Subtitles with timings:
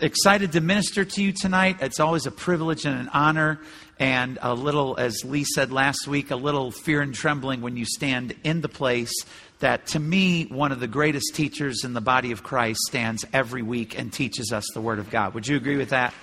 [0.00, 1.76] excited to minister to you tonight.
[1.80, 3.60] It's always a privilege and an honor,
[3.98, 7.84] and a little, as Lee said last week, a little fear and trembling when you
[7.84, 9.12] stand in the place
[9.58, 13.62] that, to me, one of the greatest teachers in the body of Christ stands every
[13.62, 15.34] week and teaches us the Word of God.
[15.34, 16.14] Would you agree with that?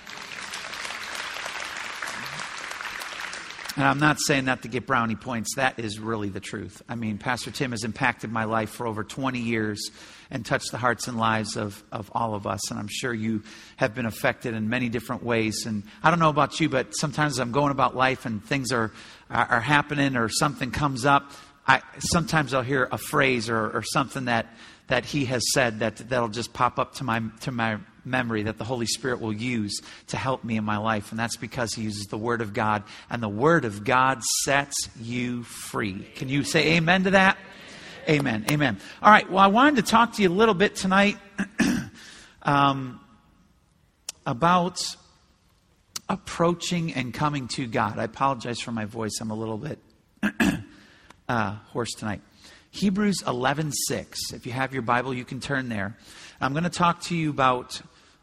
[3.78, 5.54] And I'm not saying that to get brownie points.
[5.54, 6.82] That is really the truth.
[6.88, 9.92] I mean, Pastor Tim has impacted my life for over 20 years
[10.32, 12.72] and touched the hearts and lives of, of all of us.
[12.72, 13.44] And I'm sure you
[13.76, 15.64] have been affected in many different ways.
[15.64, 18.90] And I don't know about you, but sometimes I'm going about life and things are,
[19.30, 21.30] are, are happening or something comes up.
[21.64, 24.48] I, sometimes I'll hear a phrase or, or something that,
[24.88, 28.58] that he has said that, that'll just pop up to my, to my memory that
[28.58, 31.10] the Holy Spirit will use to help me in my life.
[31.10, 32.84] And that's because He uses the Word of God.
[33.10, 36.06] And the Word of God sets you free.
[36.16, 37.38] Can you say amen to that?
[38.08, 38.46] Amen.
[38.50, 38.78] Amen.
[39.02, 39.30] All right.
[39.30, 41.18] Well, I wanted to talk to you a little bit tonight
[42.42, 43.00] um,
[44.24, 44.96] about
[46.08, 47.98] approaching and coming to God.
[47.98, 49.18] I apologize for my voice.
[49.20, 49.78] I'm a little bit
[51.28, 52.22] uh, hoarse tonight.
[52.70, 54.32] Hebrews 11:6.
[54.32, 55.96] If you have your Bible, you can turn there.
[56.40, 57.80] I'm going to talk to you about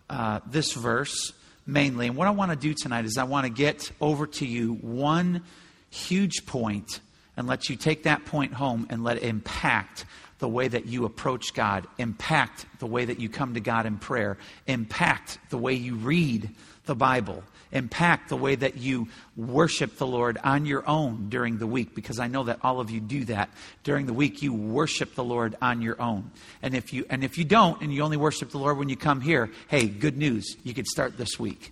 [0.09, 1.33] uh, this verse
[1.65, 2.07] mainly.
[2.07, 4.73] And what I want to do tonight is I want to get over to you
[4.73, 5.43] one
[5.89, 6.99] huge point
[7.37, 10.05] and let you take that point home and let it impact
[10.39, 13.97] the way that you approach God, impact the way that you come to God in
[13.97, 16.49] prayer, impact the way you read
[16.85, 17.43] the Bible,
[17.75, 22.19] impact the way that you worship the Lord on your own during the week, because
[22.19, 23.49] I know that all of you do that.
[23.83, 26.31] During the week, you worship the Lord on your own.
[26.61, 28.95] And if you, and if you don't, and you only worship the Lord when you
[28.95, 30.55] come here, hey, good news.
[30.63, 31.71] You could start this week.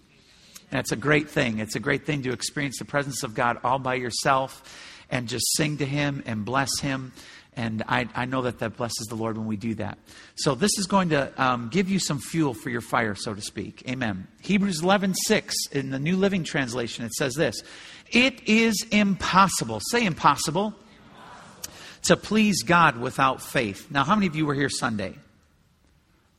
[0.69, 1.59] And it's a great thing.
[1.59, 4.63] It's a great thing to experience the presence of God all by yourself
[5.09, 7.13] and just sing to Him and bless Him
[7.55, 9.97] and I, I know that that blesses the Lord when we do that.
[10.35, 13.41] So this is going to um, give you some fuel for your fire, so to
[13.41, 13.83] speak.
[13.87, 14.27] Amen.
[14.41, 17.61] Hebrews 11, 6, in the New Living Translation, it says this.
[18.11, 19.79] It is impossible.
[19.91, 20.73] Say impossible.
[20.73, 21.73] impossible.
[22.03, 23.89] To please God without faith.
[23.89, 25.15] Now, how many of you were here Sunday?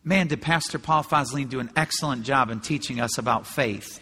[0.06, 4.00] Man, did Pastor Paul Fazlin do an excellent job in teaching us about faith.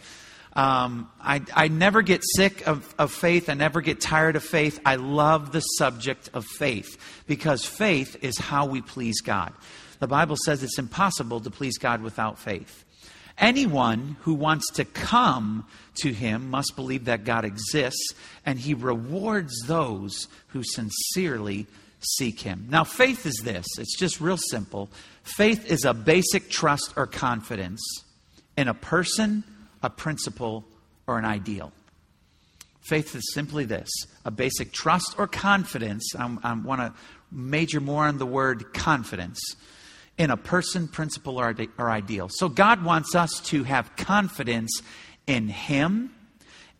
[0.55, 3.49] Um, I, I never get sick of, of faith.
[3.49, 4.81] I never get tired of faith.
[4.85, 9.53] I love the subject of faith because faith is how we please God.
[9.99, 12.85] The Bible says it's impossible to please God without faith.
[13.39, 15.67] Anyone who wants to come
[16.03, 18.13] to him must believe that God exists
[18.45, 21.67] and he rewards those who sincerely
[22.01, 22.67] seek him.
[22.69, 24.91] Now, faith is this it's just real simple.
[25.23, 27.81] Faith is a basic trust or confidence
[28.57, 29.45] in a person
[29.83, 30.65] a principle,
[31.07, 31.73] or an ideal.
[32.81, 33.91] Faith is simply this
[34.25, 36.15] a basic trust or confidence.
[36.17, 36.93] I want to
[37.31, 39.41] major more on the word confidence
[40.19, 42.29] in a person, principle, or, or ideal.
[42.29, 44.83] So God wants us to have confidence
[45.27, 46.15] in Him,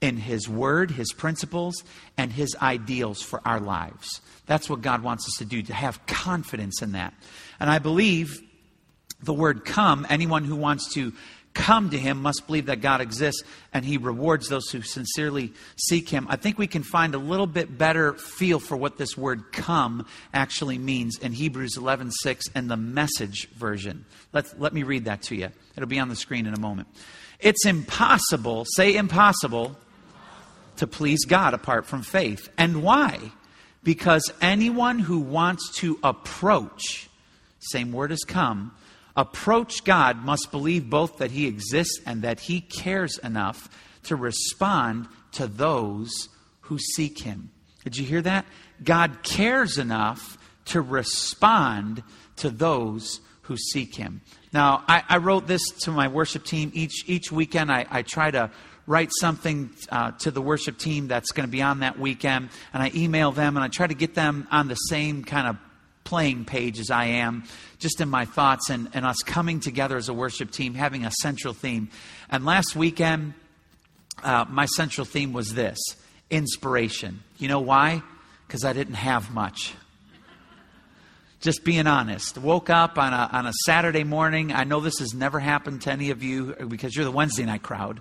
[0.01, 1.83] in His Word, His principles,
[2.19, 4.21] and His ideals for our lives.
[4.47, 7.15] That's what God wants us to do, to have confidence in that.
[7.59, 8.41] And I believe
[9.23, 11.13] the word come, anyone who wants to
[11.55, 13.43] come to him must believe that God exists
[13.73, 16.27] and he rewards those who sincerely seek him.
[16.29, 20.07] I think we can find a little bit better feel for what this word come
[20.33, 24.05] actually means in Hebrews 11:6 and the message version.
[24.33, 25.51] Let let me read that to you.
[25.77, 26.89] It'll be on the screen in a moment.
[27.41, 29.77] It's impossible, say impossible,
[30.77, 32.49] to please God apart from faith.
[32.57, 33.33] And why?
[33.83, 37.09] Because anyone who wants to approach,
[37.59, 38.73] same word as come,
[39.17, 43.69] approach God must believe both that He exists and that He cares enough
[44.05, 46.29] to respond to those
[46.63, 47.51] who seek Him.
[47.85, 48.47] Did you hear that?
[48.83, 52.03] God cares enough to respond
[52.37, 54.23] to those who seek Him.
[54.53, 57.73] Now, I, I wrote this to my worship team each, each weekend.
[57.73, 58.51] I, I try to
[58.87, 62.83] write something uh, to the worship team that's going to be on that weekend, and
[62.83, 65.57] I email them and I try to get them on the same kind of
[66.05, 67.45] playing page as I am,
[67.79, 71.11] just in my thoughts, and, and us coming together as a worship team, having a
[71.11, 71.91] central theme.
[72.31, 73.35] And last weekend,
[74.23, 75.79] uh, my central theme was this
[76.31, 77.23] inspiration.
[77.39, 78.03] You know why?
[78.47, 79.75] Because I didn't have much.
[81.41, 82.39] Just being honest.
[82.39, 84.53] Woke up on a, on a Saturday morning.
[84.53, 87.63] I know this has never happened to any of you because you're the Wednesday night
[87.63, 88.01] crowd.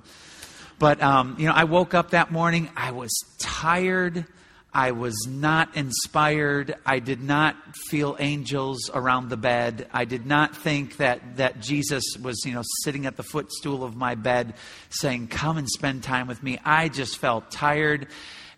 [0.77, 2.69] But, um, you know, I woke up that morning.
[2.75, 4.25] I was tired.
[4.73, 6.75] I was not inspired.
[6.85, 9.87] I did not feel angels around the bed.
[9.91, 13.97] I did not think that, that Jesus was, you know, sitting at the footstool of
[13.97, 14.53] my bed
[14.89, 16.57] saying, Come and spend time with me.
[16.63, 18.07] I just felt tired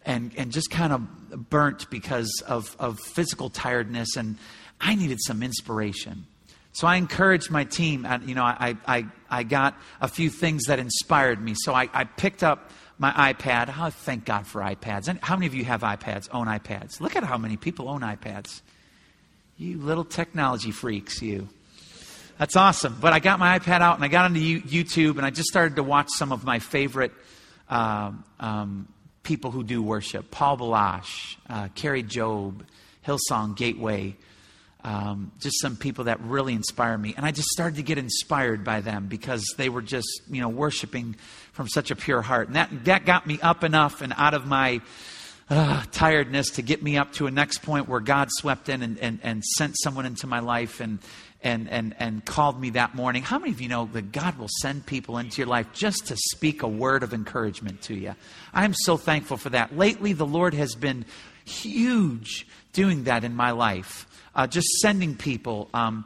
[0.06, 4.38] and, and just kind of burnt because of, of physical tiredness, and
[4.80, 6.28] I needed some inspiration.
[6.74, 8.06] So I encouraged my team.
[8.06, 11.54] And, you know, I, I, I got a few things that inspired me.
[11.56, 13.74] So I, I picked up my iPad.
[13.78, 15.08] Oh, thank God for iPads.
[15.08, 17.00] And how many of you have iPads, own iPads?
[17.00, 18.62] Look at how many people own iPads.
[19.58, 21.48] You little technology freaks, you.
[22.40, 22.98] That's awesome.
[23.00, 25.76] But I got my iPad out and I got onto YouTube and I just started
[25.76, 27.12] to watch some of my favorite
[27.70, 28.88] uh, um,
[29.22, 32.62] people who do worship Paul Baloche, uh, Kari Jobe,
[33.06, 34.16] Hillsong Gateway.
[34.86, 37.14] Um, just some people that really inspire me.
[37.16, 40.50] And I just started to get inspired by them because they were just, you know,
[40.50, 41.16] worshiping
[41.54, 42.48] from such a pure heart.
[42.48, 44.82] And that, that got me up enough and out of my
[45.50, 48.98] uh, tiredness to get me up to a next point where God swept in and,
[49.00, 51.00] and, and sent someone into my life and,
[51.44, 53.22] and, and, and called me that morning.
[53.22, 56.16] How many of you know that God will send people into your life just to
[56.16, 58.16] speak a word of encouragement to you?
[58.54, 59.78] I'm so thankful for that.
[59.78, 61.06] Lately, the Lord has been
[61.46, 65.70] huge doing that in my life, uh, just sending people.
[65.74, 66.06] Um,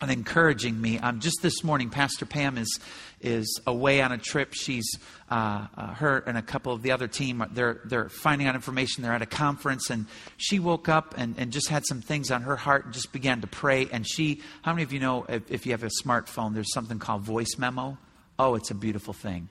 [0.00, 0.98] and encouraging me.
[0.98, 2.80] Um, just this morning, Pastor Pam is
[3.22, 4.52] is away on a trip.
[4.52, 4.98] She's
[5.30, 7.44] uh, uh, her and a couple of the other team.
[7.52, 9.02] They're they're finding out information.
[9.02, 10.06] They're at a conference, and
[10.36, 13.40] she woke up and, and just had some things on her heart and just began
[13.40, 13.88] to pray.
[13.90, 16.98] And she, how many of you know if, if you have a smartphone, there's something
[16.98, 17.96] called voice memo?
[18.38, 19.48] Oh, it's a beautiful thing.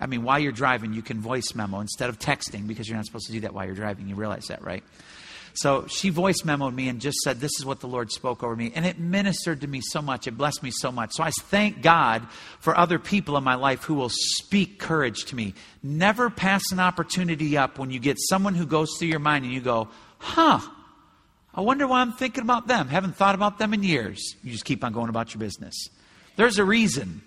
[0.00, 3.06] I mean, while you're driving, you can voice memo instead of texting because you're not
[3.06, 4.08] supposed to do that while you're driving.
[4.08, 4.82] You realize that, right?
[5.60, 8.54] So she voice memoed me and just said, This is what the Lord spoke over
[8.54, 8.70] me.
[8.74, 10.28] And it ministered to me so much.
[10.28, 11.12] It blessed me so much.
[11.14, 12.28] So I thank God
[12.60, 15.54] for other people in my life who will speak courage to me.
[15.82, 19.52] Never pass an opportunity up when you get someone who goes through your mind and
[19.52, 19.88] you go,
[20.18, 20.60] Huh,
[21.52, 22.86] I wonder why I'm thinking about them.
[22.86, 24.36] Haven't thought about them in years.
[24.44, 25.88] You just keep on going about your business.
[26.36, 27.22] There's a reason.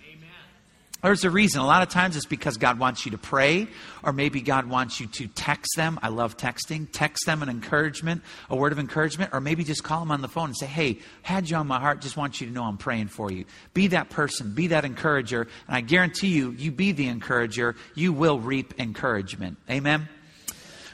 [1.03, 1.61] There's a reason.
[1.61, 3.67] A lot of times it's because God wants you to pray,
[4.03, 5.99] or maybe God wants you to text them.
[6.03, 6.87] I love texting.
[6.91, 10.27] Text them an encouragement, a word of encouragement, or maybe just call them on the
[10.27, 12.77] phone and say, Hey, had you on my heart, just want you to know I'm
[12.77, 13.45] praying for you.
[13.73, 18.13] Be that person, be that encourager, and I guarantee you, you be the encourager, you
[18.13, 19.57] will reap encouragement.
[19.69, 20.07] Amen?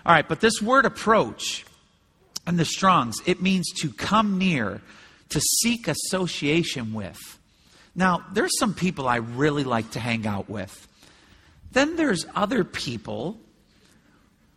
[0.05, 1.65] All right, but this word approach
[2.47, 4.81] in the Strongs, it means to come near,
[5.29, 7.36] to seek association with.
[7.97, 10.87] Now, there's some people I really like to hang out with.
[11.71, 13.39] Then there's other people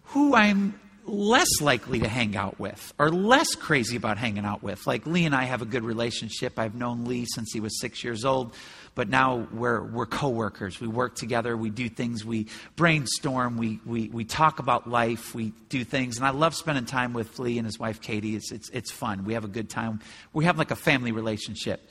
[0.05, 4.87] who I'm less likely to hang out with or less crazy about hanging out with.
[4.87, 6.59] Like Lee and I have a good relationship.
[6.59, 8.55] I've known Lee since he was six years old,
[8.95, 10.79] but now we're, we're coworkers.
[10.79, 12.47] We work together, we do things, we
[12.77, 16.19] brainstorm, we, we, we talk about life, we do things.
[16.19, 18.37] And I love spending time with Lee and his wife Katie.
[18.37, 19.25] It's, it's, it's fun.
[19.25, 20.01] We have a good time.
[20.35, 21.91] We have like a family relationship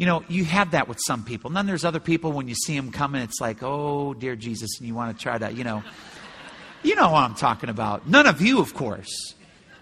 [0.00, 1.48] you know, you have that with some people.
[1.48, 4.78] And then there's other people when you see them coming, it's like, oh, dear Jesus,
[4.78, 5.82] and you want to try to, you know,
[6.82, 8.08] you know what I'm talking about.
[8.08, 9.34] None of you, of course.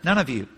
[0.03, 0.49] None of you.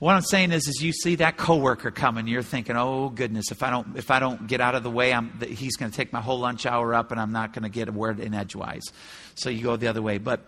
[0.00, 3.62] What I'm saying is, is you see that coworker coming, you're thinking, oh goodness, if
[3.62, 6.12] I don't, if I don't get out of the way, I'm, he's going to take
[6.12, 8.86] my whole lunch hour up, and I'm not going to get a word in edgewise.
[9.36, 10.18] So you go the other way.
[10.18, 10.40] But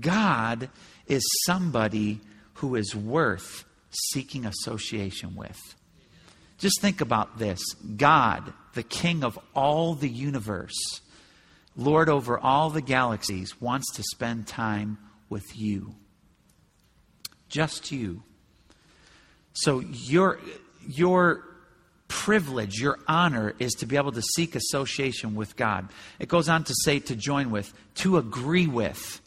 [0.00, 0.68] God
[1.06, 2.20] is somebody
[2.54, 5.76] who is worth seeking association with.
[6.60, 7.60] Just think about this
[7.96, 11.00] God, the King of all the universe,
[11.74, 14.98] Lord over all the galaxies, wants to spend time
[15.30, 15.94] with you.
[17.48, 18.22] Just you.
[19.54, 20.38] So your,
[20.86, 21.44] your
[22.08, 25.88] privilege, your honor is to be able to seek association with God.
[26.18, 29.20] It goes on to say to join with, to agree with.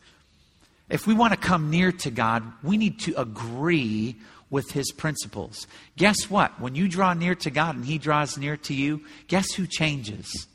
[0.88, 4.17] If we want to come near to God, we need to agree
[4.53, 5.65] with his principles.
[5.98, 6.62] Guess what?
[6.62, 10.48] When you draw near to God and he draws near to you, guess who changes?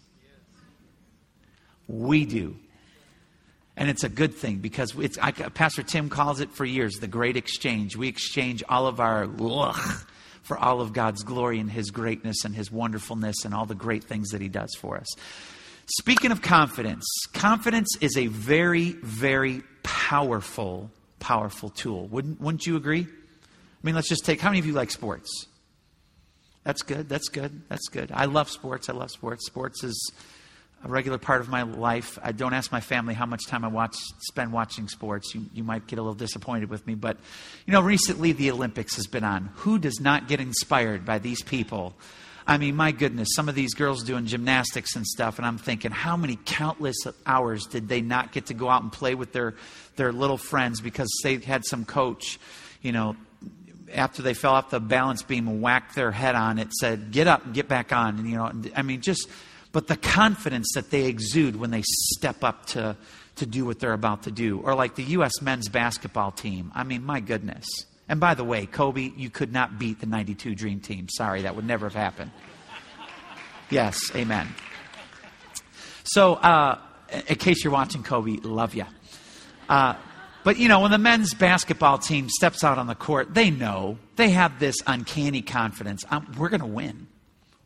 [1.88, 2.54] We do.
[3.76, 7.08] And it's a good thing because it's, I, Pastor Tim calls it for years the
[7.08, 7.96] great exchange.
[7.96, 10.06] We exchange all of our ugh,
[10.42, 14.04] for all of God's glory and his greatness and his wonderfulness and all the great
[14.04, 15.08] things that he does for us.
[15.98, 20.88] Speaking of confidence, confidence is a very, very powerful,
[21.18, 22.06] powerful tool.
[22.06, 23.08] Wouldn't, wouldn't you agree?
[23.82, 25.46] I mean, let's just take how many of you like sports?
[26.64, 27.08] That's good.
[27.08, 27.62] That's good.
[27.68, 28.10] That's good.
[28.12, 28.88] I love sports.
[28.88, 29.46] I love sports.
[29.46, 30.12] Sports is
[30.84, 32.18] a regular part of my life.
[32.22, 35.34] I don't ask my family how much time I watch spend watching sports.
[35.34, 37.16] You, you might get a little disappointed with me, but
[37.66, 39.50] you know, recently the Olympics has been on.
[39.56, 41.94] Who does not get inspired by these people?
[42.46, 45.90] I mean, my goodness, some of these girls doing gymnastics and stuff, and I'm thinking,
[45.90, 49.54] how many countless hours did they not get to go out and play with their
[49.96, 52.38] their little friends because they had some coach,
[52.80, 53.16] you know,
[53.92, 57.26] after they fell off the balance beam and whacked their head on it said get
[57.26, 58.18] up and get back on.
[58.18, 59.28] And you know i mean just
[59.72, 62.96] but the confidence that they exude when they step up to
[63.36, 64.58] to do what they're about to do.
[64.58, 66.72] Or like the us men's basketball team.
[66.74, 67.66] I mean my goodness.
[68.08, 71.08] And by the way kobe you could not beat the 92 dream team.
[71.08, 72.30] Sorry that would never have happened.
[73.70, 74.48] Yes, amen.
[76.04, 76.78] So, uh,
[77.26, 78.86] in case you're watching Kobe, love you.
[79.68, 79.94] Uh,
[80.48, 83.98] but you know, when the men's basketball team steps out on the court, they know
[84.16, 86.06] they have this uncanny confidence.
[86.08, 87.06] I'm, we're going to win.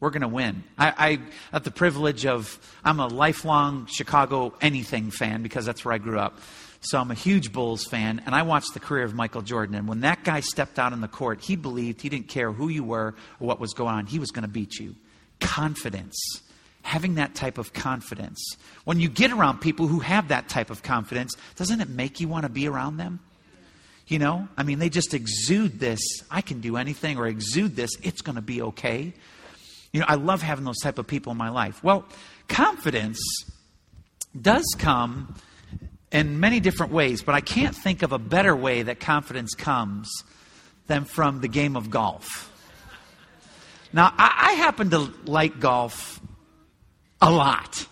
[0.01, 0.65] We're going to win.
[0.77, 1.19] I, I
[1.53, 6.19] have the privilege of, I'm a lifelong Chicago anything fan because that's where I grew
[6.19, 6.41] up.
[6.81, 9.77] So I'm a huge Bulls fan, and I watched the career of Michael Jordan.
[9.77, 12.69] And when that guy stepped out on the court, he believed he didn't care who
[12.69, 14.97] you were or what was going on, he was going to beat you.
[15.39, 16.19] Confidence.
[16.83, 18.57] Having that type of confidence.
[18.85, 22.29] When you get around people who have that type of confidence, doesn't it make you
[22.29, 23.21] want to be around them?
[24.09, 27.91] You know, I mean, they just exude this, I can do anything, or exude this,
[28.03, 29.15] it's going to be okay.
[29.93, 31.83] You know, I love having those type of people in my life.
[31.85, 32.05] Well,
[32.49, 33.21] confidence
[34.39, 35.35] does come
[36.11, 40.11] in many different ways, but I can't think of a better way that confidence comes
[40.87, 42.51] than from the game of golf.
[43.93, 46.21] Now, I, I happen to like golf
[47.23, 47.87] a lot.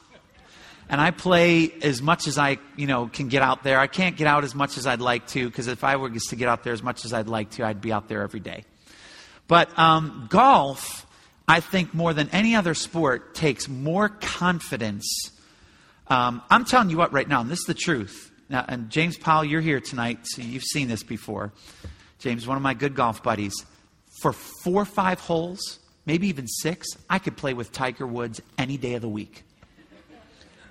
[0.89, 3.79] And I play as much as I, you know, can get out there.
[3.79, 6.37] I can't get out as much as I'd like to because if I were to
[6.37, 8.65] get out there as much as I'd like to, I'd be out there every day.
[9.47, 11.07] But um, golf,
[11.47, 15.31] I think more than any other sport, takes more confidence
[16.11, 18.33] um, I'm telling you what right now, and this is the truth.
[18.49, 21.53] Now, and James Powell, you're here tonight, so you've seen this before.
[22.19, 23.55] James, one of my good golf buddies.
[24.21, 28.77] For four or five holes, maybe even six, I could play with Tiger Woods any
[28.77, 29.45] day of the week.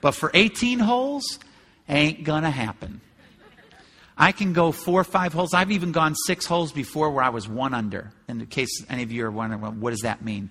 [0.02, 1.40] But for 18 holes,
[1.88, 3.02] ain't gonna happen.
[4.18, 5.54] I can go four or five holes.
[5.54, 8.12] I've even gone six holes before where I was one under.
[8.28, 10.50] In case any of you are wondering, well, what does that mean?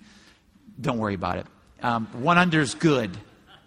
[0.81, 1.45] Don't worry about it.
[1.81, 3.15] Um, one under is good.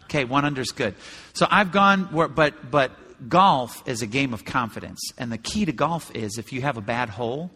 [0.04, 0.94] Okay, one under is good.
[1.34, 2.92] So I've gone, where, but but
[3.28, 6.76] golf is a game of confidence, and the key to golf is if you have
[6.76, 7.50] a bad hole,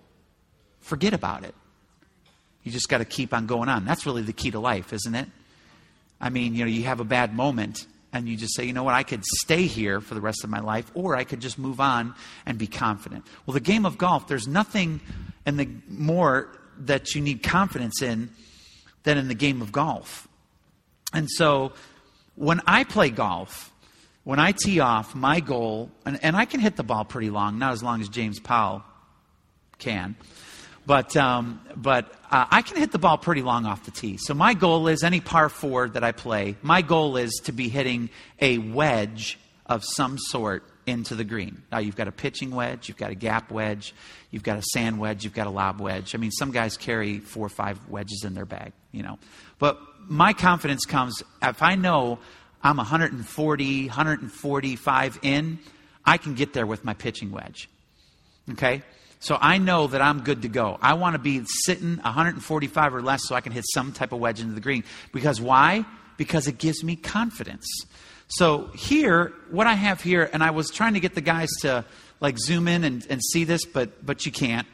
[0.80, 1.54] forget about it.
[2.66, 3.85] You just got to keep on going on.
[3.85, 5.28] That's really the key to life, isn't it?
[6.20, 8.82] I mean, you know, you have a bad moment and you just say, you know
[8.82, 11.58] what, I could stay here for the rest of my life, or I could just
[11.58, 12.12] move on
[12.44, 13.25] and be confident.
[13.46, 15.00] Well, the game of golf, there's nothing
[15.46, 18.30] in the more that you need confidence in
[19.04, 20.26] than in the game of golf.
[21.12, 21.73] And so
[22.35, 23.70] when I play golf,
[24.25, 27.61] when I tee off, my goal, and, and I can hit the ball pretty long,
[27.61, 28.82] not as long as James Powell
[29.78, 30.16] can,
[30.86, 34.16] but, um, but uh, I can hit the ball pretty long off the tee.
[34.18, 37.68] So my goal is any par four that I play, my goal is to be
[37.68, 41.62] hitting a wedge of some sort into the green.
[41.72, 43.92] Now you've got a pitching wedge, you've got a gap wedge,
[44.30, 46.14] you've got a sand wedge, you've got a lob wedge.
[46.14, 49.18] I mean, some guys carry four or five wedges in their bag, you know.
[49.58, 52.20] But my confidence comes if I know
[52.62, 55.58] I'm 140, 145 in,
[56.04, 57.68] I can get there with my pitching wedge.
[58.52, 58.82] Okay?
[59.20, 60.78] So I know that I'm good to go.
[60.80, 64.20] I want to be sitting 145 or less so I can hit some type of
[64.20, 64.85] wedge into the green.
[65.12, 65.85] Because why?
[66.16, 67.66] Because it gives me confidence.
[68.28, 71.85] So here, what I have here, and I was trying to get the guys to
[72.20, 74.66] like zoom in and, and see this, but but you can't.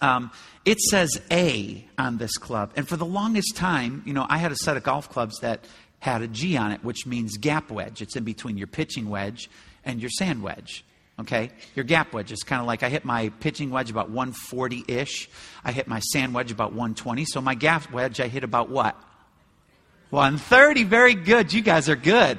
[0.00, 0.30] Um,
[0.64, 2.72] it says A on this club.
[2.76, 5.64] And for the longest time, you know, I had a set of golf clubs that
[6.00, 8.02] had a G on it, which means gap wedge.
[8.02, 9.48] It's in between your pitching wedge
[9.84, 10.84] and your sand wedge.
[11.18, 11.50] Okay?
[11.74, 15.28] Your gap wedge is kind of like I hit my pitching wedge about 140 ish.
[15.64, 17.24] I hit my sand wedge about 120.
[17.24, 18.96] So my gap wedge, I hit about what?
[20.10, 20.84] 130.
[20.84, 21.52] Very good.
[21.52, 22.38] You guys are good.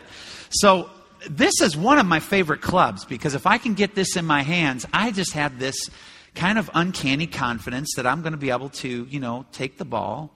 [0.49, 0.89] So
[1.29, 4.43] this is one of my favorite clubs because if I can get this in my
[4.43, 5.89] hands, I just have this
[6.35, 9.85] kind of uncanny confidence that I'm going to be able to, you know, take the
[9.85, 10.31] ball,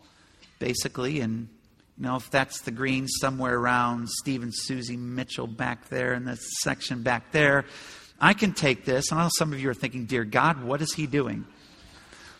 [0.58, 1.48] basically, and,
[1.98, 6.26] you know, if that's the green somewhere around Steve and Susie Mitchell back there in
[6.26, 7.66] the section back there,
[8.22, 9.12] I can take this.
[9.12, 11.46] And I know some of you are thinking, dear God, what is he doing?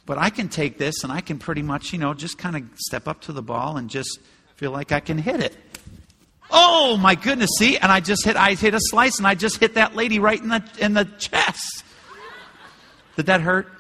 [0.06, 2.64] But I can take this and I can pretty much, you know, just kind of
[2.78, 4.20] step up to the ball and just
[4.56, 5.58] feel like I can hit it.
[6.52, 7.50] Oh my goodness!
[7.58, 8.36] See, and I just hit.
[8.36, 11.06] I hit a slice, and I just hit that lady right in the in the
[11.18, 11.86] chest.
[13.16, 13.72] Did that hurt?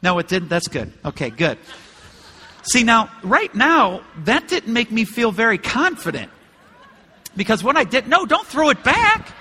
[0.00, 0.48] No, it didn't.
[0.48, 0.92] That's good.
[1.04, 1.58] Okay, good.
[2.62, 6.30] See, now, right now, that didn't make me feel very confident.
[7.36, 9.34] Because what I did, no, don't throw it back.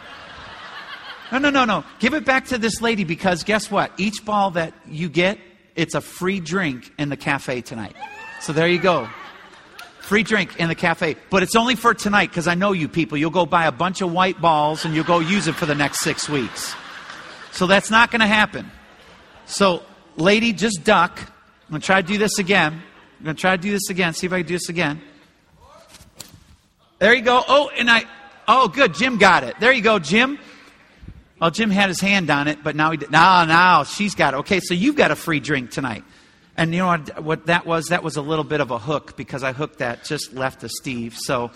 [1.32, 1.84] No, no, no, no.
[2.00, 3.92] Give it back to this lady because guess what?
[3.98, 5.38] Each ball that you get,
[5.76, 7.96] it's a free drink in the cafe tonight.
[8.42, 9.08] So there you go.
[10.02, 11.18] Free drink in the cafe.
[11.30, 13.18] But it's only for tonight because I know you people.
[13.18, 15.76] You'll go buy a bunch of white balls and you'll go use it for the
[15.76, 16.74] next six weeks.
[17.52, 18.72] So that's not going to happen.
[19.46, 19.84] So,
[20.16, 21.20] lady, just duck.
[21.20, 22.82] I'm going to try to do this again.
[23.20, 24.14] I'm going to try to do this again.
[24.14, 25.02] See if I can do this again.
[26.98, 27.44] There you go.
[27.48, 28.04] Oh, and I.
[28.48, 28.96] Oh, good.
[28.96, 29.60] Jim got it.
[29.60, 30.40] There you go, Jim.
[31.40, 33.12] Well, Jim had his hand on it, but now he did.
[33.12, 34.38] Now, now she's got it.
[34.38, 36.04] Okay, so you've got a free drink tonight.
[36.58, 37.88] And you know what, what that was?
[37.88, 40.72] That was a little bit of a hook because I hooked that just left of
[40.72, 41.16] Steve.
[41.18, 41.52] So,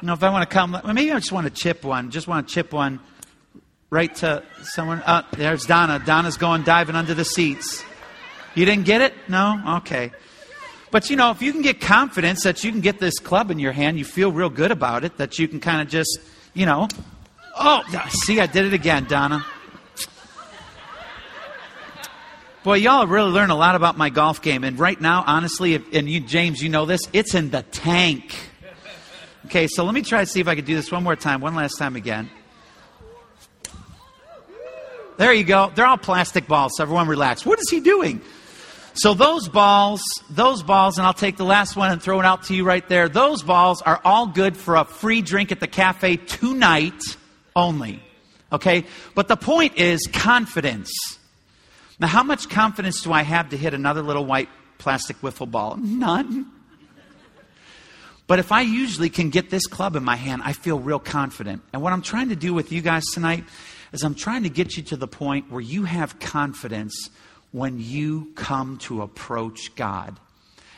[0.00, 2.10] you know, if I want to come, maybe I just want to chip one.
[2.10, 3.00] Just want to chip one
[3.90, 5.02] right to someone.
[5.02, 5.98] Uh, there's Donna.
[5.98, 7.84] Donna's going diving under the seats.
[8.54, 9.12] You didn't get it?
[9.28, 9.62] No?
[9.78, 10.12] Okay.
[10.90, 13.58] But you know, if you can get confidence that you can get this club in
[13.58, 16.18] your hand, you feel real good about it, that you can kind of just,
[16.54, 16.88] you know,
[17.58, 19.44] oh, see, I did it again, Donna.
[22.64, 24.64] Boy, y'all really learned a lot about my golf game.
[24.64, 28.34] And right now, honestly, if, and you, James, you know this, it's in the tank.
[29.46, 31.40] Okay, so let me try to see if I can do this one more time,
[31.40, 32.28] one last time again.
[35.16, 35.72] There you go.
[35.74, 37.46] They're all plastic balls, so everyone relax.
[37.46, 38.20] What is he doing?
[38.94, 42.44] So those balls, those balls, and I'll take the last one and throw it out
[42.44, 43.08] to you right there.
[43.08, 47.00] Those balls are all good for a free drink at the cafe tonight
[47.58, 48.00] only.
[48.52, 48.84] Okay?
[49.14, 50.90] But the point is confidence.
[52.00, 54.48] Now, how much confidence do I have to hit another little white
[54.78, 55.76] plastic wiffle ball?
[55.76, 56.46] None.
[58.28, 61.62] But if I usually can get this club in my hand, I feel real confident.
[61.72, 63.44] And what I'm trying to do with you guys tonight
[63.92, 67.08] is I'm trying to get you to the point where you have confidence
[67.52, 70.18] when you come to approach God.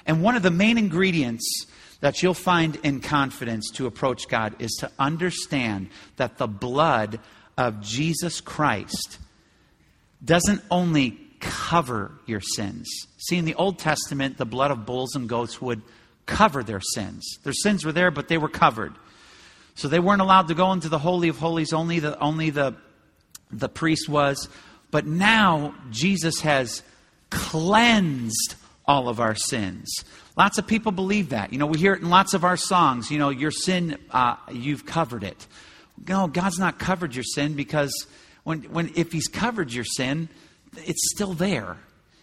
[0.07, 1.67] And one of the main ingredients
[2.01, 7.21] that you'll find in confidence to approach God is to understand that the blood
[7.57, 9.19] of Jesus Christ
[10.25, 12.89] doesn't only cover your sins.
[13.19, 15.83] See, in the Old Testament, the blood of bulls and goats would
[16.27, 17.39] cover their sins.
[17.43, 18.95] Their sins were there, but they were covered.
[19.75, 22.75] So they weren't allowed to go into the Holy of Holies, only the, only the,
[23.51, 24.49] the priest was.
[24.91, 26.83] But now Jesus has
[27.31, 28.55] cleansed
[28.91, 30.05] all of our sins.
[30.37, 31.53] Lots of people believe that.
[31.53, 33.09] You know, we hear it in lots of our songs.
[33.09, 35.47] You know, your sin, uh, you've covered it.
[36.09, 37.95] No, God's not covered your sin because
[38.43, 40.29] when, when, if He's covered your sin,
[40.77, 41.77] it's still there.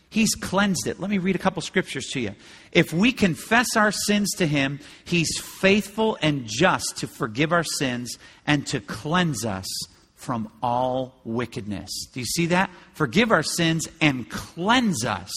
[0.10, 1.00] He's cleansed it.
[1.00, 2.36] Let me read a couple scriptures to you.
[2.74, 8.18] If we confess our sins to Him, He's faithful and just to forgive our sins
[8.46, 9.68] and to cleanse us
[10.16, 11.90] from all wickedness.
[12.12, 12.72] Do you see that?
[12.94, 15.32] Forgive our sins and cleanse us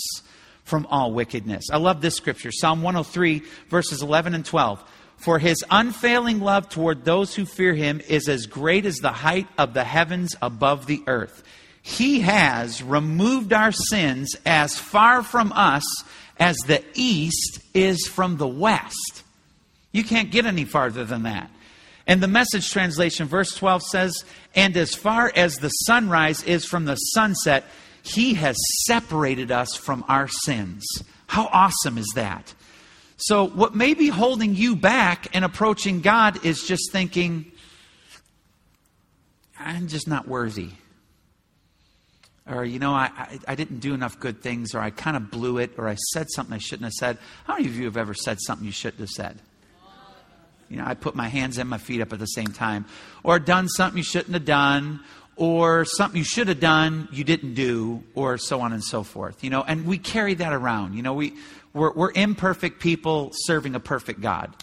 [0.70, 1.64] from all wickedness.
[1.70, 4.82] I love this scripture Psalm 103, verses 11 and 12.
[5.16, 9.48] For his unfailing love toward those who fear him is as great as the height
[9.58, 11.42] of the heavens above the earth.
[11.82, 15.84] He has removed our sins as far from us
[16.38, 19.24] as the east is from the west.
[19.92, 21.50] You can't get any farther than that.
[22.06, 26.86] And the message translation, verse 12 says, And as far as the sunrise is from
[26.86, 27.64] the sunset,
[28.02, 30.84] he has separated us from our sins.
[31.26, 32.54] How awesome is that?
[33.16, 37.52] So, what may be holding you back in approaching God is just thinking,
[39.58, 40.70] I'm just not worthy.
[42.48, 45.30] Or, you know, I, I, I didn't do enough good things, or I kind of
[45.30, 47.18] blew it, or I said something I shouldn't have said.
[47.44, 49.38] How many of you have ever said something you shouldn't have said?
[50.70, 52.86] You know, I put my hands and my feet up at the same time.
[53.22, 55.00] Or done something you shouldn't have done,
[55.40, 59.42] or something you should have done you didn't do, or so on and so forth.
[59.42, 60.92] You know, and we carry that around.
[60.92, 61.32] You know, we,
[61.72, 64.54] we're, we're imperfect people serving a perfect God.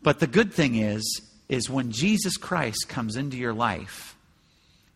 [0.00, 1.02] But the good thing is,
[1.48, 4.16] is when Jesus Christ comes into your life,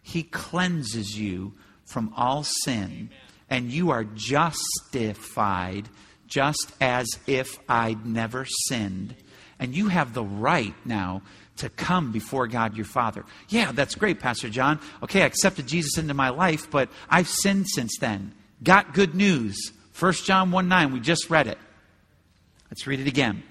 [0.00, 3.10] he cleanses you from all sin,
[3.50, 5.88] and you are justified
[6.28, 9.16] just as if I'd never sinned.
[9.58, 11.22] And you have the right now
[11.56, 13.24] to come before God your Father.
[13.48, 14.80] Yeah, that's great, Pastor John.
[15.02, 18.32] Okay, I accepted Jesus into my life, but I've sinned since then.
[18.62, 19.72] Got good news.
[19.98, 21.58] 1 John 1 9, we just read it.
[22.70, 23.42] Let's read it again.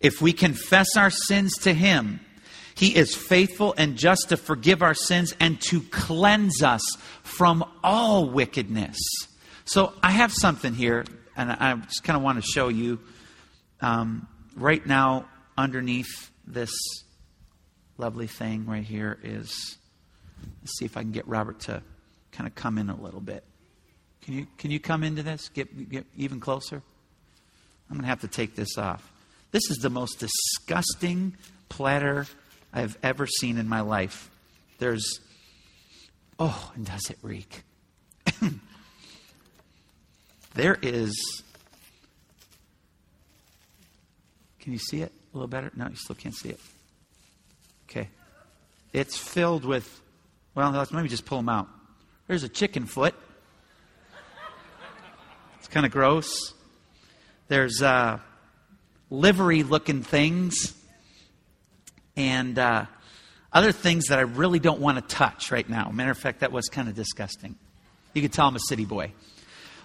[0.00, 2.20] If we confess our sins to Him,
[2.74, 6.82] He is faithful and just to forgive our sins and to cleanse us
[7.22, 8.96] from all wickedness.
[9.66, 11.04] So I have something here,
[11.36, 12.98] and I just kind of want to show you.
[13.82, 16.72] Um, right now, underneath this
[17.98, 19.76] lovely thing right here is
[20.60, 21.82] let's see if I can get Robert to
[22.32, 23.44] kind of come in a little bit.
[24.22, 25.48] Can you, can you come into this?
[25.48, 26.82] Get, get even closer?
[27.88, 29.10] I'm going to have to take this off.
[29.50, 31.36] This is the most disgusting
[31.68, 32.26] platter
[32.72, 34.30] I've ever seen in my life.
[34.78, 35.20] There's,
[36.38, 37.62] oh, and does it reek?
[40.54, 41.42] there is,
[44.60, 45.70] can you see it a little better?
[45.76, 46.60] No, you still can't see it.
[47.88, 48.08] Okay.
[48.92, 50.00] It's filled with,
[50.54, 51.68] well, let me just pull them out.
[52.26, 53.14] There's a chicken foot.
[55.58, 56.54] It's kind of gross.
[57.48, 58.18] There's uh,
[59.10, 60.74] livery looking things
[62.16, 62.86] and uh,
[63.52, 65.90] other things that I really don't want to touch right now.
[65.90, 67.56] Matter of fact, that was kind of disgusting.
[68.14, 69.12] You could tell I'm a city boy.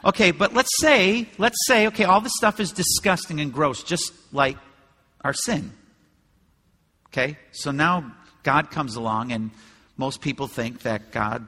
[0.03, 4.13] Okay, but let's say, let's say, okay, all this stuff is disgusting and gross, just
[4.31, 4.57] like
[5.25, 5.71] our sin.
[7.07, 8.11] Okay, so now
[8.43, 9.49] God comes along, and
[9.97, 11.47] most people think that God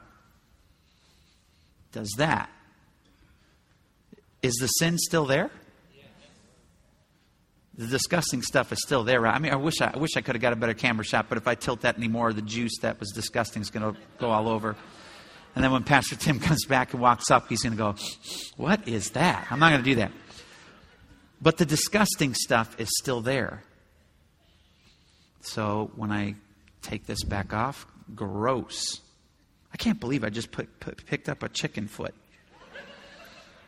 [1.92, 2.50] does that.
[4.42, 5.52] Is the sin still there?
[7.78, 9.22] The disgusting stuff is still there.
[9.22, 9.36] Right?
[9.36, 11.28] I mean, I wish I, I wish I could have got a better camera shot,
[11.30, 14.32] but if I tilt that anymore, the juice that was disgusting is going to go
[14.32, 14.76] all over.
[15.54, 17.96] And then when Pastor Tim comes back and walks up, he's going to go,
[18.56, 19.46] What is that?
[19.52, 20.12] I'm not going to do that.
[21.40, 23.64] But the disgusting stuff is still there.
[25.48, 26.36] So when I
[26.82, 29.00] take this back off, gross.
[29.74, 32.14] I can't believe I just put, put, picked up a chicken foot.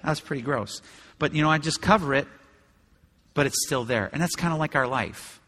[0.04, 0.82] That was pretty gross.
[1.18, 2.28] But, you know, I just cover it,
[3.34, 4.10] but it's still there.
[4.12, 5.42] And that's kind of like our life.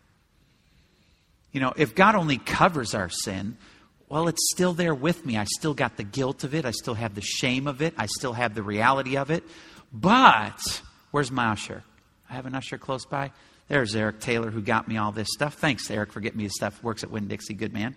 [1.51, 3.57] You know, if God only covers our sin,
[4.07, 5.37] well, it's still there with me.
[5.37, 6.65] I still got the guilt of it.
[6.65, 7.93] I still have the shame of it.
[7.97, 9.43] I still have the reality of it.
[9.91, 11.83] But, where's my usher?
[12.29, 13.31] I have an usher close by.
[13.71, 15.53] There's Eric Taylor who got me all this stuff.
[15.53, 16.83] Thanks, Eric, for getting me the stuff.
[16.83, 17.53] Works at Winn Dixie.
[17.53, 17.95] Good man.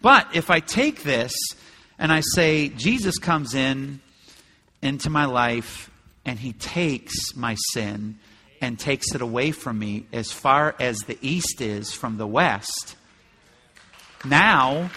[0.00, 1.32] But if I take this
[1.96, 4.00] and I say, Jesus comes in
[4.82, 5.92] into my life
[6.24, 8.18] and he takes my sin
[8.60, 12.96] and takes it away from me as far as the east is from the west.
[14.24, 14.90] Now,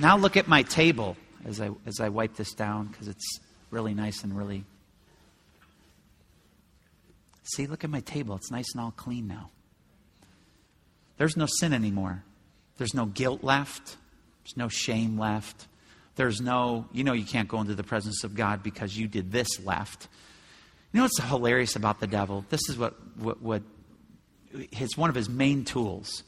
[0.00, 3.92] now look at my table as I, as I wipe this down because it's really
[3.92, 4.64] nice and really.
[7.54, 8.36] See, look at my table.
[8.36, 9.50] It's nice and all clean now.
[11.16, 12.22] There's no sin anymore.
[12.76, 13.96] There's no guilt left.
[14.44, 15.66] There's no shame left.
[16.16, 19.30] There's no, you know, you can't go into the presence of God because you did
[19.30, 20.08] this left.
[20.92, 22.44] You know what's hilarious about the devil?
[22.48, 23.62] This is what, what, what
[24.52, 26.22] it's one of his main tools.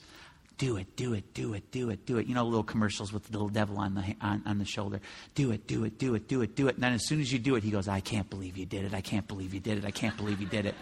[0.59, 2.27] Do it, do it, do it, do it, do it.
[2.27, 5.01] You know, little commercials with the little devil on the, on, on the shoulder.
[5.35, 6.75] Do it, do it, do it, do it, do it.
[6.75, 8.85] And then as soon as you do it, he goes, I can't believe you did
[8.85, 8.93] it.
[8.93, 9.85] I can't believe you did it.
[9.85, 10.75] I can't believe you did it.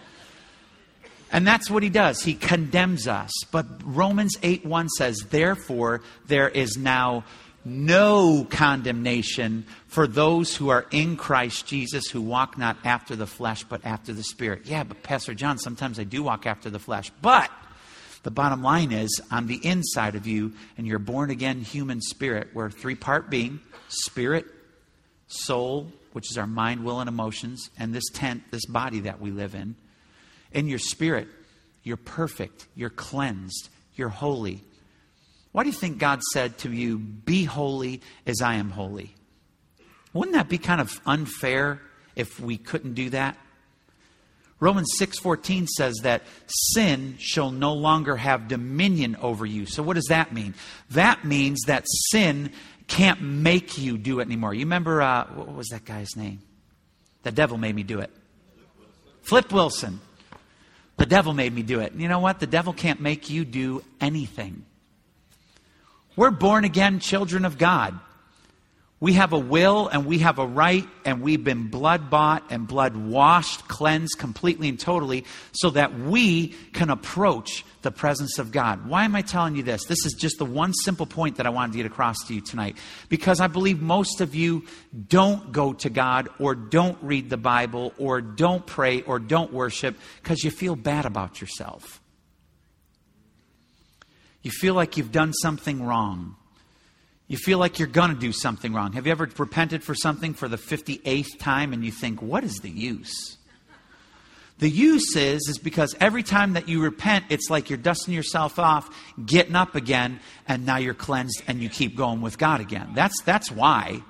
[1.31, 2.23] And that's what he does.
[2.23, 3.31] He condemns us.
[3.51, 7.25] But Romans 8 1 says, Therefore, there is now
[7.65, 13.65] no condemnation for those who are in Christ Jesus, who walk not after the flesh,
[13.65, 14.63] but after the Spirit.
[14.65, 17.11] Yeah, but Pastor John, sometimes I do walk after the flesh.
[17.21, 17.51] But
[18.23, 22.49] the bottom line is, on the inside of you, and you're born again human spirit,
[22.55, 24.47] we're three part being spirit,
[25.29, 29.31] soul, which is our mind, will, and emotions, and this tent, this body that we
[29.31, 29.77] live in.
[30.53, 31.29] In your spirit,
[31.83, 34.63] you're perfect, you're cleansed, you're holy.
[35.53, 39.15] Why do you think God said to you, Be holy as I am holy?
[40.13, 41.81] Wouldn't that be kind of unfair
[42.17, 43.37] if we couldn't do that?
[44.61, 49.67] Romans 6:14 says that sin shall no longer have dominion over you.
[49.67, 50.55] So what does that mean?
[50.91, 52.53] That means that sin
[52.89, 54.55] can't make you do it anymore.
[54.55, 56.41] You remember uh, what was that guy's name?
[57.23, 58.11] The devil made me do it.
[59.23, 60.01] Flip Wilson.
[60.99, 61.95] The devil made me do it.
[61.95, 62.41] You know what?
[62.41, 64.65] The devil can't make you do anything.
[66.17, 67.99] We're born again children of God.
[69.01, 72.67] We have a will and we have a right, and we've been blood bought and
[72.67, 78.89] blood washed, cleansed completely and totally, so that we can approach the presence of God.
[78.89, 79.85] Why am I telling you this?
[79.85, 82.41] This is just the one simple point that I wanted to get across to you
[82.41, 82.77] tonight.
[83.09, 84.65] Because I believe most of you
[85.09, 89.97] don't go to God, or don't read the Bible, or don't pray, or don't worship
[90.21, 92.03] because you feel bad about yourself.
[94.43, 96.35] You feel like you've done something wrong.
[97.29, 98.95] You feel like you're going to do something wrong.
[98.95, 102.57] Have you ever repented for something for the 58th time and you think, what is
[102.57, 103.37] the use?
[104.61, 108.59] The use is, is because every time that you repent, it's like you're dusting yourself
[108.59, 108.89] off,
[109.25, 112.91] getting up again, and now you're cleansed and you keep going with God again.
[112.95, 114.03] That's, that's why.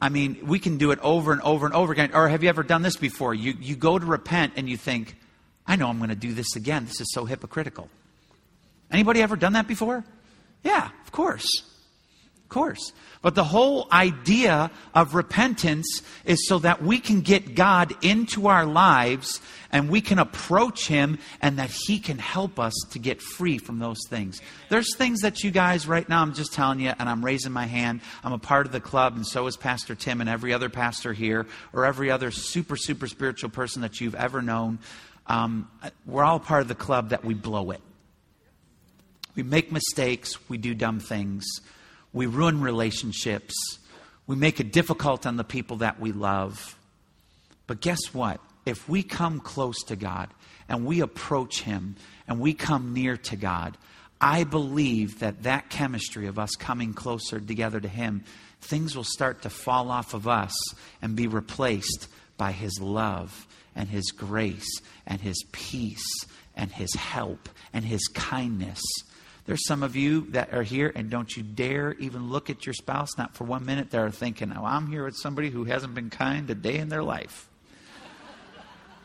[0.00, 2.10] I mean, we can do it over and over and over again.
[2.14, 3.34] Or have you ever done this before?
[3.34, 5.14] You, you go to repent and you think,
[5.66, 6.86] I know I'm going to do this again.
[6.86, 7.90] This is so hypocritical.
[8.90, 10.04] Anybody ever done that before?
[10.64, 11.69] Yeah, of course
[12.50, 12.92] course.
[13.22, 18.66] But the whole idea of repentance is so that we can get God into our
[18.66, 19.40] lives
[19.72, 23.78] and we can approach Him and that He can help us to get free from
[23.78, 24.40] those things.
[24.68, 27.66] There's things that you guys, right now, I'm just telling you, and I'm raising my
[27.66, 28.00] hand.
[28.24, 31.12] I'm a part of the club, and so is Pastor Tim and every other pastor
[31.12, 34.78] here, or every other super, super spiritual person that you've ever known.
[35.26, 35.70] Um,
[36.06, 37.80] we're all part of the club that we blow it.
[39.36, 41.46] We make mistakes, we do dumb things
[42.12, 43.54] we ruin relationships.
[44.26, 46.76] We make it difficult on the people that we love.
[47.66, 48.40] But guess what?
[48.66, 50.28] If we come close to God
[50.68, 51.96] and we approach Him
[52.28, 53.76] and we come near to God,
[54.20, 58.24] I believe that that chemistry of us coming closer together to Him
[58.60, 60.54] things will start to fall off of us
[61.00, 67.48] and be replaced by His love and His grace and His peace and His help
[67.72, 68.82] and His kindness.
[69.50, 72.72] There's some of you that are here, and don't you dare even look at your
[72.72, 73.90] spouse, not for one minute.
[73.90, 77.02] They're thinking, oh, I'm here with somebody who hasn't been kind a day in their
[77.02, 77.48] life.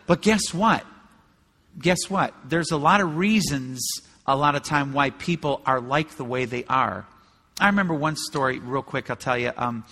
[0.05, 0.86] but guess what?
[1.79, 2.36] Guess what?
[2.47, 3.84] There's a lot of reasons,
[4.27, 7.08] a lot of time, why people are like the way they are.
[7.60, 9.51] I remember one story, real quick, I'll tell you.
[9.58, 9.84] Um,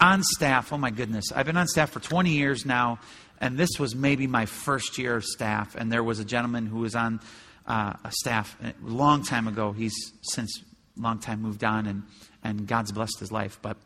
[0.00, 2.98] on staff, oh my goodness, I've been on staff for 20 years now,
[3.40, 5.76] and this was maybe my first year of staff.
[5.76, 7.20] And there was a gentleman who was on
[7.66, 9.72] uh, a staff a long time ago.
[9.72, 10.62] He's since
[10.96, 12.02] long time moved on, and,
[12.42, 13.58] and God's blessed his life.
[13.62, 13.76] But,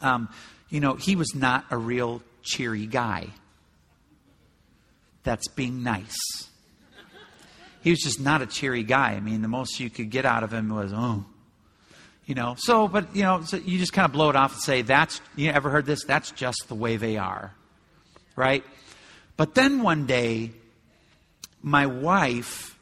[0.00, 0.28] um,
[0.68, 3.28] you know, he was not a real cheery guy.
[5.22, 6.16] That's being nice.
[7.82, 9.12] He was just not a cheery guy.
[9.12, 11.24] I mean, the most you could get out of him was, oh,
[12.26, 12.56] you know.
[12.58, 15.20] So, but you know, so you just kind of blow it off and say, "That's
[15.36, 16.04] you ever heard this?
[16.04, 17.54] That's just the way they are."
[18.38, 18.64] right?
[19.36, 20.52] But then one day,
[21.60, 22.77] my wife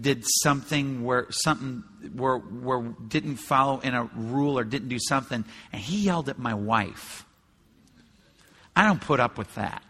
[0.00, 1.82] did something where something
[2.14, 6.38] where, where didn't follow in a rule or didn't do something, and he yelled at
[6.38, 7.24] my wife.
[8.74, 9.82] I don't put up with that.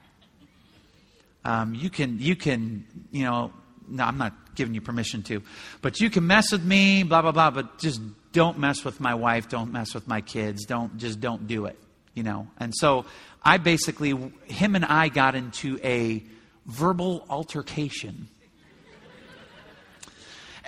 [1.44, 3.52] Um, you can you can you know
[3.88, 5.42] no I'm not giving you permission to,
[5.82, 8.00] but you can mess with me blah blah blah, but just
[8.32, 11.78] don't mess with my wife, don't mess with my kids, don't just don't do it
[12.16, 12.48] you know.
[12.58, 13.04] And so
[13.44, 14.10] I basically,
[14.46, 16.24] him and I got into a
[16.64, 18.26] verbal altercation.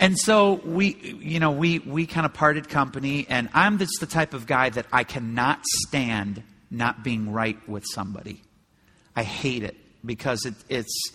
[0.01, 4.07] And so we, you know, we, we kind of parted company, and I'm just the
[4.07, 8.43] type of guy that I cannot stand not being right with somebody.
[9.17, 11.13] I hate it because it, it's,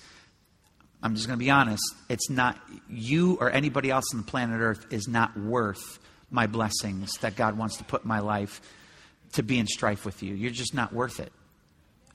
[1.01, 4.59] I'm just going to be honest, it's not, you or anybody else on the planet
[4.59, 8.59] Earth is not worth my blessings that God wants to put in my life
[9.33, 10.33] to be in strife with you.
[10.33, 11.31] You're just not worth it.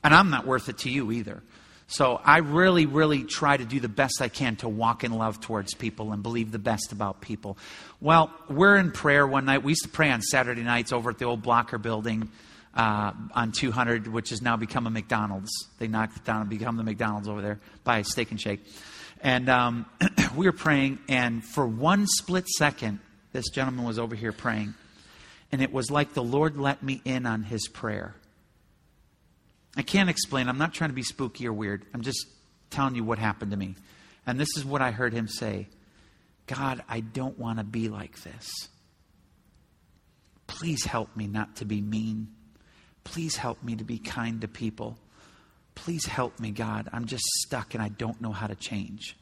[0.04, 1.42] And I'm not worth it to you either.
[1.88, 5.40] So I really, really try to do the best I can to walk in love
[5.40, 7.58] towards people and believe the best about people.
[8.00, 9.62] Well, we're in prayer one night.
[9.62, 12.30] We used to pray on Saturday nights over at the old Blocker building
[12.74, 15.50] uh, on 200, which has now become a McDonald's.
[15.78, 18.60] They knocked it down and become the McDonald's over there by Steak and Shake.
[19.22, 19.86] And um,
[20.36, 23.00] we were praying, and for one split second,
[23.32, 24.74] this gentleman was over here praying
[25.50, 28.14] and it was like the Lord let me in on his prayer.
[29.78, 30.48] I can't explain.
[30.48, 31.86] I'm not trying to be spooky or weird.
[31.94, 32.26] I'm just
[32.68, 33.76] telling you what happened to me.
[34.26, 35.68] And this is what I heard him say
[36.46, 38.50] God, I don't want to be like this.
[40.48, 42.28] Please help me not to be mean.
[43.04, 44.98] Please help me to be kind to people.
[45.74, 46.88] Please help me, God.
[46.92, 49.16] I'm just stuck and I don't know how to change.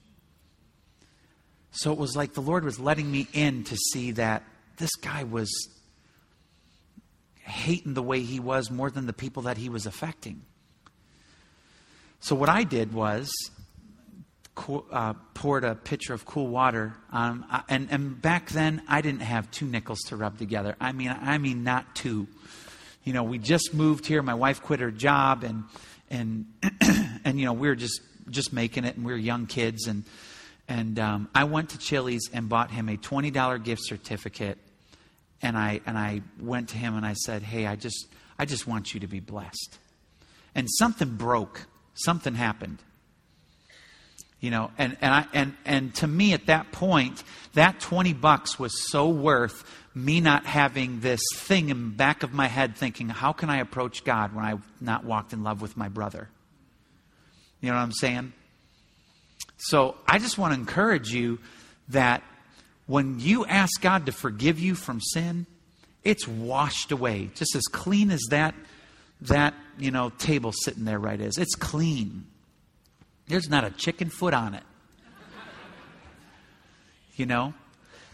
[1.70, 4.42] So it was like the Lord was letting me in to see that
[4.78, 5.50] this guy was
[7.46, 10.42] hating the way he was more than the people that he was affecting.
[12.20, 13.32] So what I did was
[14.90, 17.36] uh, poured a pitcher of cool water uh,
[17.68, 20.76] and, and back then I didn't have two nickels to rub together.
[20.80, 22.26] I mean, I mean not two.
[23.04, 24.22] You know, we just moved here.
[24.22, 25.62] My wife quit her job, and
[26.10, 26.46] and
[27.24, 30.02] and you know we were just just making it, and we were young kids, and
[30.66, 34.58] and um, I went to Chili's and bought him a twenty dollar gift certificate
[35.42, 38.06] and I, and I went to him and I said, Hey, I just,
[38.38, 39.78] I just want you to be blessed.
[40.54, 42.78] And something broke, something happened.
[44.40, 48.58] You know, and, and, I, and, and to me at that point, that 20 bucks
[48.58, 53.32] was so worth me not having this thing in back of my head thinking, how
[53.32, 56.28] can I approach God when I've not walked in love with my brother?
[57.62, 58.34] You know what I'm saying?
[59.56, 61.38] So I just want to encourage you
[61.88, 62.22] that
[62.86, 65.46] when you ask God to forgive you from sin,
[66.04, 68.54] it's washed away, just as clean as that
[69.22, 71.38] that you know table sitting there right is.
[71.38, 72.26] It's clean.
[73.28, 74.62] There's not a chicken foot on it.
[77.14, 77.54] You know?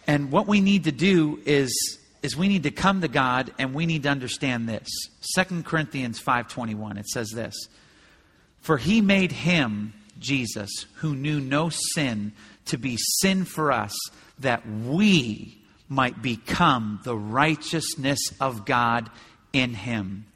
[0.06, 3.74] And what we need to do is is we need to come to God and
[3.74, 4.88] we need to understand this.
[5.34, 7.54] 2 Corinthians 5:21 it says this.
[8.60, 12.32] For he made him Jesus who knew no sin
[12.66, 13.92] to be sin for us
[14.42, 19.10] that we might become the righteousness of God
[19.52, 20.26] in him.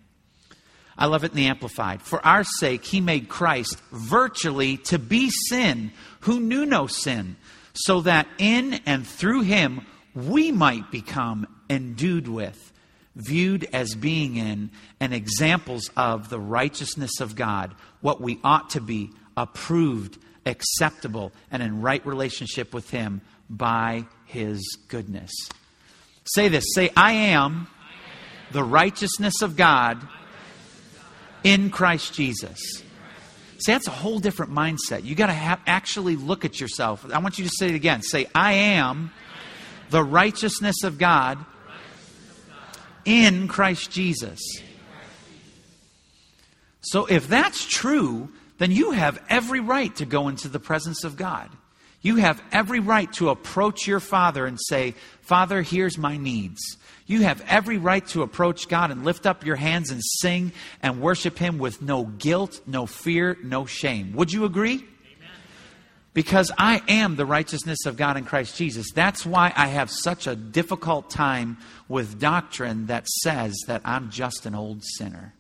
[0.99, 2.03] I love it in the Amplified.
[2.03, 7.37] For our sake, he made Christ virtually to be sin who knew no sin,
[7.75, 12.73] so that in and through him we might become endued with,
[13.15, 18.81] viewed as being in, and examples of the righteousness of God, what we ought to
[18.81, 25.33] be, approved, acceptable, and in right relationship with him by his goodness.
[26.25, 27.69] Say this say, I am
[28.53, 30.07] the righteousness of God
[31.45, 32.59] in Christ Jesus.
[33.59, 35.05] See, that's a whole different mindset.
[35.05, 37.07] You got to ha- actually look at yourself.
[37.11, 38.03] I want you to say it again.
[38.03, 39.11] Say, I am
[39.91, 41.39] the righteousness of God
[43.05, 44.41] in Christ Jesus.
[46.83, 48.29] So if that's true,
[48.59, 51.51] then you have every right to go into the presence of God.
[52.03, 56.77] You have every right to approach your Father and say, Father, here's my needs.
[57.07, 61.01] You have every right to approach God and lift up your hands and sing and
[61.01, 64.13] worship Him with no guilt, no fear, no shame.
[64.15, 64.85] Would you agree?
[66.15, 68.87] Because I am the righteousness of God in Christ Jesus.
[68.95, 74.47] That's why I have such a difficult time with doctrine that says that I'm just
[74.47, 75.35] an old sinner.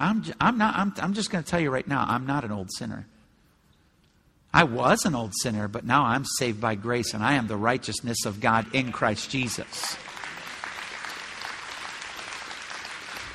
[0.00, 2.50] I'm, I'm, not, I'm, I'm just going to tell you right now, I'm not an
[2.50, 3.06] old sinner.
[4.52, 7.56] I was an old sinner, but now I'm saved by grace and I am the
[7.56, 9.96] righteousness of God in Christ Jesus.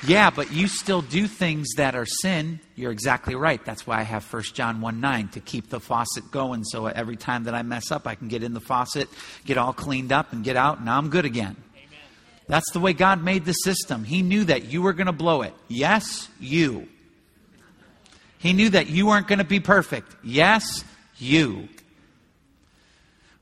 [0.05, 2.59] Yeah, but you still do things that are sin.
[2.75, 3.63] You're exactly right.
[3.63, 7.15] That's why I have 1 John 1 9 to keep the faucet going so every
[7.15, 9.09] time that I mess up, I can get in the faucet,
[9.45, 11.55] get all cleaned up, and get out, and I'm good again.
[12.47, 14.03] That's the way God made the system.
[14.03, 15.53] He knew that you were going to blow it.
[15.67, 16.87] Yes, you.
[18.37, 20.15] He knew that you weren't going to be perfect.
[20.23, 20.83] Yes,
[21.17, 21.67] you.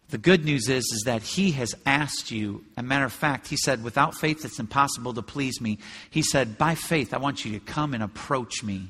[0.09, 2.63] The good news is, is that He has asked you.
[2.77, 5.79] A matter of fact, He said, without faith, it's impossible to please me.
[6.09, 8.89] He said, by faith, I want you to come and approach me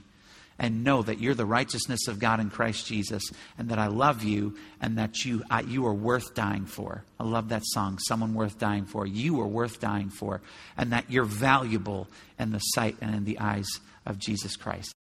[0.64, 3.22] and know that you're the righteousness of God in Christ Jesus
[3.58, 7.04] and that I love you and that you, I, you are worth dying for.
[7.20, 9.06] I love that song, Someone Worth Dying For.
[9.06, 10.42] You are worth dying for
[10.78, 12.08] and that you're valuable
[12.40, 13.68] in the sight and in the eyes
[14.06, 14.94] of Jesus Christ.